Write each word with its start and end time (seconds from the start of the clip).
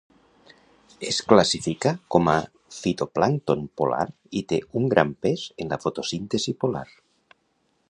Es 1.09 1.19
classifica 1.33 1.91
com 2.15 2.31
a 2.33 2.35
fitoplàncton 2.77 3.69
polar 3.81 4.07
i 4.41 4.43
té 4.53 4.61
un 4.81 4.91
gran 4.97 5.15
pes 5.27 5.47
en 5.65 5.73
la 5.75 5.83
fotosíntesi 5.87 6.57
polar. 6.65 6.87